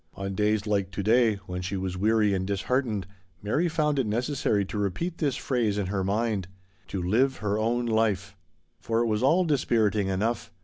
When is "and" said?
0.17-0.35, 2.33-2.47, 8.83-8.89